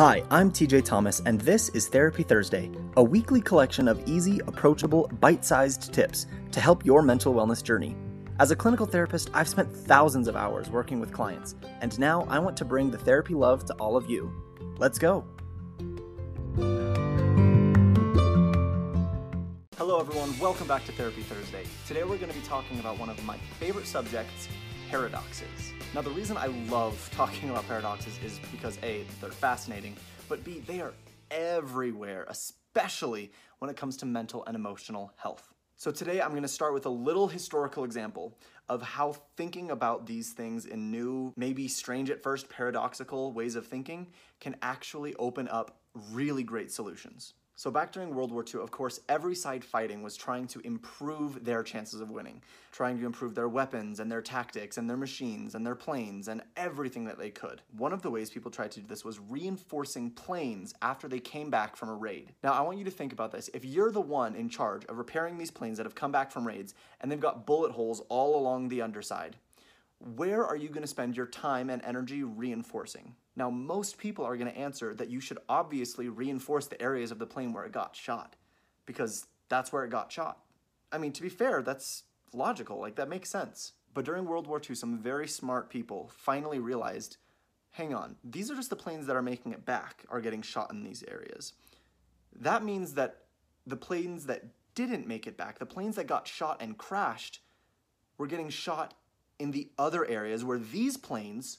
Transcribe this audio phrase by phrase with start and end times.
[0.00, 5.10] Hi, I'm TJ Thomas, and this is Therapy Thursday, a weekly collection of easy, approachable,
[5.20, 7.94] bite sized tips to help your mental wellness journey.
[8.38, 12.38] As a clinical therapist, I've spent thousands of hours working with clients, and now I
[12.38, 14.32] want to bring the therapy love to all of you.
[14.78, 15.22] Let's go.
[19.76, 20.38] Hello, everyone.
[20.38, 21.64] Welcome back to Therapy Thursday.
[21.86, 24.48] Today, we're going to be talking about one of my favorite subjects
[24.90, 25.72] paradoxes.
[25.94, 29.94] Now, the reason I love talking about paradoxes is because A, they're fascinating,
[30.28, 30.92] but B, they are
[31.30, 33.30] everywhere, especially
[33.60, 35.54] when it comes to mental and emotional health.
[35.76, 38.36] So, today I'm going to start with a little historical example
[38.68, 43.66] of how thinking about these things in new, maybe strange at first, paradoxical ways of
[43.66, 44.08] thinking
[44.40, 45.78] can actually open up
[46.10, 47.34] really great solutions.
[47.60, 51.44] So, back during World War II, of course, every side fighting was trying to improve
[51.44, 52.40] their chances of winning,
[52.72, 56.40] trying to improve their weapons and their tactics and their machines and their planes and
[56.56, 57.60] everything that they could.
[57.76, 61.50] One of the ways people tried to do this was reinforcing planes after they came
[61.50, 62.32] back from a raid.
[62.42, 63.50] Now, I want you to think about this.
[63.52, 66.46] If you're the one in charge of repairing these planes that have come back from
[66.46, 69.36] raids and they've got bullet holes all along the underside,
[70.00, 73.14] where are you going to spend your time and energy reinforcing?
[73.36, 77.18] Now, most people are going to answer that you should obviously reinforce the areas of
[77.18, 78.36] the plane where it got shot,
[78.86, 80.38] because that's where it got shot.
[80.90, 83.72] I mean, to be fair, that's logical, like that makes sense.
[83.92, 87.18] But during World War II, some very smart people finally realized
[87.72, 90.72] hang on, these are just the planes that are making it back are getting shot
[90.72, 91.52] in these areas.
[92.34, 93.22] That means that
[93.66, 97.40] the planes that didn't make it back, the planes that got shot and crashed,
[98.18, 98.94] were getting shot
[99.40, 101.58] in the other areas where these planes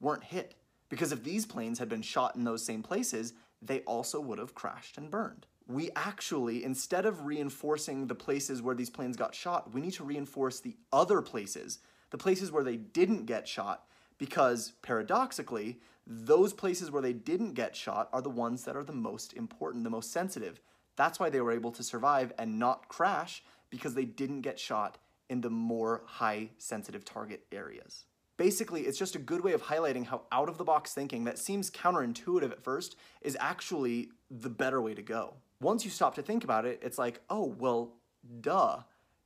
[0.00, 0.54] weren't hit.
[0.88, 4.54] Because if these planes had been shot in those same places, they also would have
[4.54, 5.46] crashed and burned.
[5.66, 10.04] We actually, instead of reinforcing the places where these planes got shot, we need to
[10.04, 11.80] reinforce the other places,
[12.10, 13.84] the places where they didn't get shot,
[14.16, 18.92] because paradoxically, those places where they didn't get shot are the ones that are the
[18.92, 20.58] most important, the most sensitive.
[20.96, 24.96] That's why they were able to survive and not crash because they didn't get shot
[25.28, 28.04] in the more high sensitive target areas.
[28.36, 31.38] Basically, it's just a good way of highlighting how out of the box thinking that
[31.38, 35.34] seems counterintuitive at first is actually the better way to go.
[35.60, 37.94] Once you stop to think about it, it's like, oh, well,
[38.40, 38.78] duh.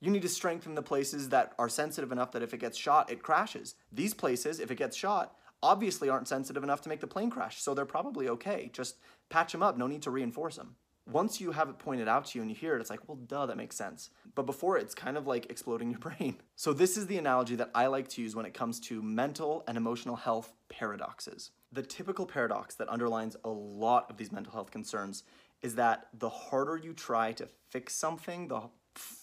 [0.00, 3.10] You need to strengthen the places that are sensitive enough that if it gets shot,
[3.10, 3.74] it crashes.
[3.92, 7.60] These places, if it gets shot, obviously aren't sensitive enough to make the plane crash,
[7.60, 8.70] so they're probably okay.
[8.72, 8.96] Just
[9.28, 12.38] patch them up, no need to reinforce them once you have it pointed out to
[12.38, 14.10] you and you hear it, it's like, well, duh, that makes sense.
[14.34, 16.36] But before, it's kind of like exploding your brain.
[16.56, 19.64] So, this is the analogy that I like to use when it comes to mental
[19.66, 21.50] and emotional health paradoxes.
[21.72, 25.24] The typical paradox that underlines a lot of these mental health concerns
[25.62, 28.62] is that the harder you try to fix something, the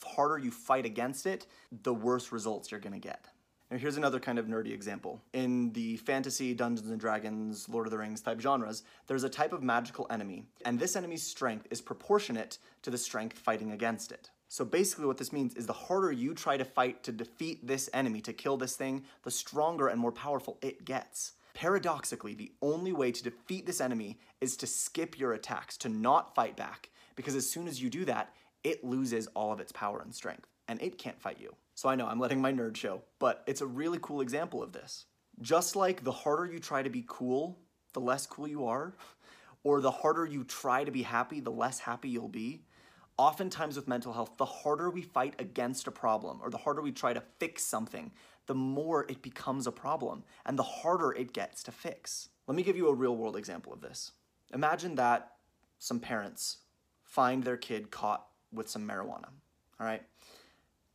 [0.06, 1.48] harder you fight against it,
[1.84, 3.28] the worse results you're gonna get.
[3.70, 5.22] Now, here's another kind of nerdy example.
[5.34, 9.52] In the fantasy, Dungeons and Dragons, Lord of the Rings type genres, there's a type
[9.52, 14.30] of magical enemy, and this enemy's strength is proportionate to the strength fighting against it.
[14.48, 17.90] So basically, what this means is the harder you try to fight to defeat this
[17.94, 21.34] enemy, to kill this thing, the stronger and more powerful it gets.
[21.54, 26.34] Paradoxically, the only way to defeat this enemy is to skip your attacks, to not
[26.34, 30.00] fight back, because as soon as you do that, it loses all of its power
[30.00, 31.54] and strength, and it can't fight you.
[31.78, 34.72] So I know I'm letting my nerd show, but it's a really cool example of
[34.72, 35.06] this.
[35.42, 37.60] Just like the harder you try to be cool,
[37.94, 38.96] the less cool you are,
[39.64, 42.64] or the harder you try to be happy, the less happy you'll be.
[43.20, 46.92] Oftentimes with mental health, the harder we fight against a problem or the harder we
[46.92, 48.12] try to fix something,
[48.48, 52.30] the more it becomes a problem and the harder it gets to fix.
[52.48, 54.14] Let me give you a real world example of this.
[54.52, 55.34] Imagine that
[55.78, 56.58] some parents
[57.04, 59.30] find their kid caught with some marijuana,
[59.80, 60.02] all right?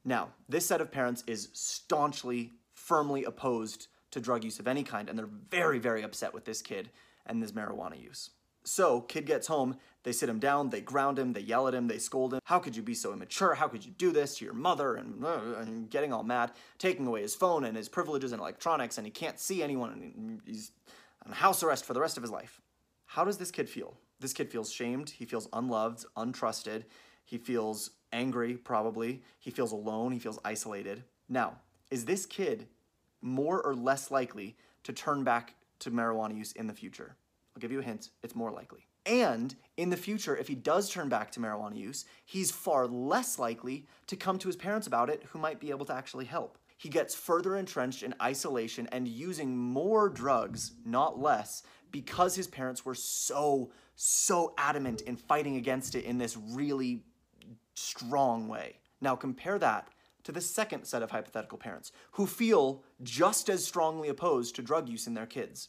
[0.04, 5.08] Now, this set of parents is staunchly, firmly opposed to drug use of any kind,
[5.08, 6.90] and they're very, very upset with this kid
[7.26, 8.30] and his marijuana use.
[8.64, 11.88] So, kid gets home, they sit him down, they ground him, they yell at him,
[11.88, 12.40] they scold him.
[12.44, 13.54] How could you be so immature?
[13.54, 14.94] How could you do this to your mother?
[14.94, 18.98] And, uh, and getting all mad, taking away his phone and his privileges and electronics,
[18.98, 20.70] and he can't see anyone, and he's
[21.26, 22.60] on house arrest for the rest of his life.
[23.06, 23.96] How does this kid feel?
[24.20, 26.84] This kid feels shamed, he feels unloved, untrusted,
[27.24, 29.22] he feels angry, probably.
[29.38, 30.12] He feels alone.
[30.12, 31.04] He feels isolated.
[31.28, 31.56] Now,
[31.90, 32.68] is this kid
[33.20, 37.16] more or less likely to turn back to marijuana use in the future?
[37.54, 38.10] I'll give you a hint.
[38.22, 38.86] It's more likely.
[39.04, 43.38] And in the future, if he does turn back to marijuana use, he's far less
[43.38, 46.58] likely to come to his parents about it who might be able to actually help.
[46.78, 52.84] He gets further entrenched in isolation and using more drugs, not less, because his parents
[52.84, 57.04] were so, so adamant in fighting against it in this really
[57.74, 58.78] strong way.
[59.00, 59.88] Now compare that
[60.24, 64.88] to the second set of hypothetical parents who feel just as strongly opposed to drug
[64.88, 65.68] use in their kids.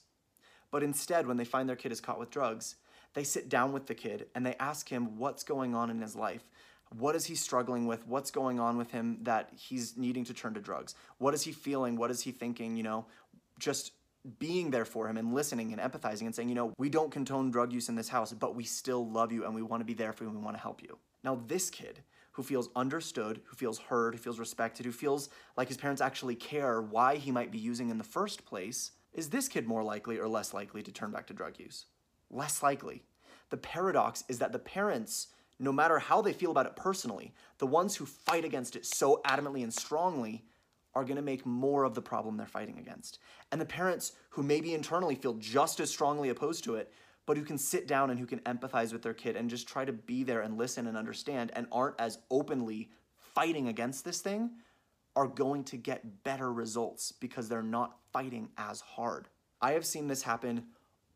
[0.71, 2.75] But instead, when they find their kid is caught with drugs,
[3.13, 6.15] they sit down with the kid and they ask him what's going on in his
[6.15, 6.44] life.
[6.97, 8.05] What is he struggling with?
[8.07, 10.95] What's going on with him that he's needing to turn to drugs?
[11.17, 11.95] What is he feeling?
[11.95, 12.77] What is he thinking?
[12.77, 13.05] You know,
[13.59, 13.94] just
[14.39, 17.51] being there for him and listening and empathizing and saying, you know, we don't condone
[17.51, 19.94] drug use in this house, but we still love you and we want to be
[19.94, 20.97] there for you and we want to help you.
[21.23, 21.99] Now, this kid
[22.33, 26.35] who feels understood, who feels heard, who feels respected, who feels like his parents actually
[26.35, 30.17] care why he might be using in the first place, is this kid more likely
[30.17, 31.85] or less likely to turn back to drug use?
[32.31, 33.03] Less likely.
[33.51, 35.27] The paradox is that the parents,
[35.59, 39.21] no matter how they feel about it personally, the ones who fight against it so
[39.25, 40.43] adamantly and strongly
[40.95, 43.19] are going to make more of the problem they're fighting against.
[43.51, 46.91] And the parents who maybe internally feel just as strongly opposed to it
[47.25, 49.85] but who can sit down and who can empathize with their kid and just try
[49.85, 54.51] to be there and listen and understand and aren't as openly fighting against this thing
[55.15, 59.27] are going to get better results because they're not fighting as hard.
[59.61, 60.65] I have seen this happen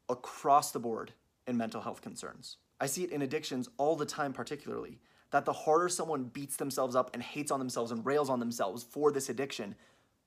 [0.10, 1.14] across the board
[1.48, 2.58] in mental health concerns.
[2.80, 5.00] I see it in addictions all the time, particularly.
[5.32, 8.84] That the harder someone beats themselves up and hates on themselves and rails on themselves
[8.84, 9.76] for this addiction,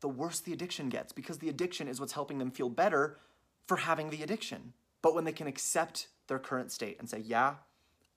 [0.00, 3.18] the worse the addiction gets because the addiction is what's helping them feel better
[3.66, 4.72] for having the addiction.
[5.02, 7.54] But when they can accept their current state and say, yeah,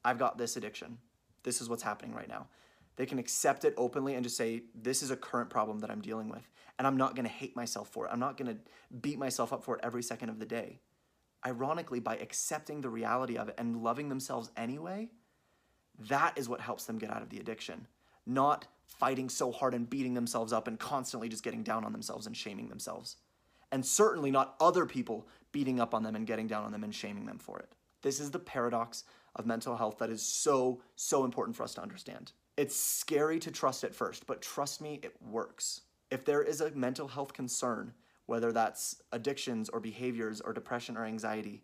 [0.03, 0.97] I've got this addiction,
[1.44, 2.47] this is what's happening right now,
[2.95, 6.01] they can accept it openly and just say, this is a current problem that I'm
[6.01, 6.47] dealing with.
[6.77, 8.09] And I'm not gonna hate myself for it.
[8.12, 8.57] I'm not gonna
[9.01, 10.80] beat myself up for it every second of the day.
[11.45, 15.09] Ironically, by accepting the reality of it and loving themselves anyway,
[16.07, 17.88] that is what helps them get out of the addiction.
[18.25, 22.27] Not fighting so hard and beating themselves up and constantly just getting down on themselves
[22.27, 23.18] and shaming themselves
[23.74, 26.94] and certainly not other people beating up on them and getting down on them and
[26.94, 27.70] shaming them for it.
[28.02, 29.06] This is the paradox
[29.38, 32.34] of mental health that is so, so important for us to understand.
[32.58, 35.82] It's scary to trust at first, but trust me, it works.
[36.12, 37.94] If there is a mental health concern,
[38.26, 41.64] whether that's addictions or behaviors or depression or anxiety,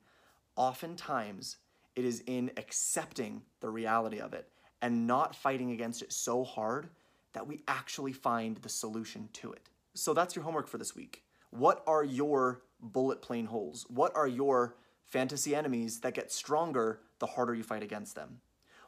[0.55, 1.57] oftentimes
[1.95, 4.49] it is in accepting the reality of it
[4.81, 6.89] and not fighting against it so hard
[7.33, 9.69] that we actually find the solution to it.
[9.93, 11.23] So that's your homework for this week.
[11.51, 13.85] What are your bullet plane holes?
[13.89, 18.41] What are your fantasy enemies that get stronger the harder you fight against them?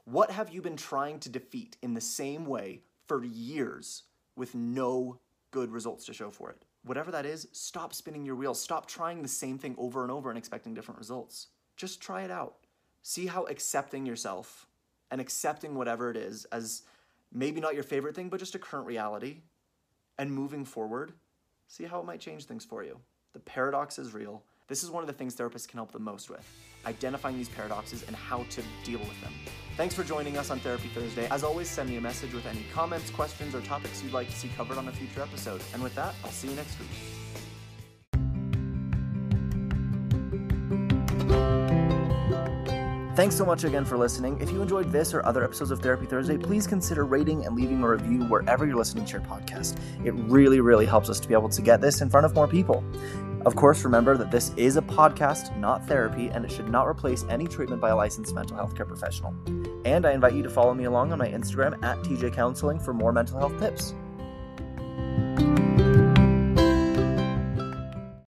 [0.06, 4.04] What have you been trying to defeat in the same way for years
[4.36, 5.20] with no
[5.52, 6.64] good results to show for it?
[6.84, 8.62] Whatever that is, stop spinning your wheels.
[8.62, 11.48] Stop trying the same thing over and over and expecting different results.
[11.76, 12.56] Just try it out.
[13.04, 14.68] See how accepting yourself
[15.12, 16.84] and accepting whatever it is as
[17.32, 19.42] maybe not your favorite thing, but just a current reality
[20.18, 21.14] and moving forward
[21.72, 22.98] see how it might change things for you.
[23.34, 24.44] The paradox is real.
[24.68, 26.46] This is one of the things therapists can help the most with
[26.84, 29.32] identifying these paradoxes and how to deal with them.
[29.78, 31.28] Thanks for joining us on Therapy Thursday.
[31.30, 34.36] As always, send me a message with any comments, questions, or topics you'd like to
[34.36, 35.62] see covered on a future episode.
[35.74, 36.90] And with that, I'll see you next week.
[43.14, 44.40] Thanks so much again for listening.
[44.40, 47.84] If you enjoyed this or other episodes of Therapy Thursday, please consider rating and leaving
[47.84, 49.78] a review wherever you're listening to your podcast.
[50.06, 52.48] It really, really helps us to be able to get this in front of more
[52.48, 52.86] people.
[53.46, 57.26] Of course, remember that this is a podcast, not therapy, and it should not replace
[57.28, 59.36] any treatment by a licensed mental health care professional.
[59.84, 62.94] And I invite you to follow me along on my Instagram at TJ Counseling for
[62.94, 63.94] more mental health tips.